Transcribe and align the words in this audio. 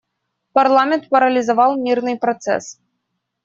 Парламент 0.53 1.07
парализовал 1.09 1.77
мирный 1.77 2.17
процесс. 2.17 2.79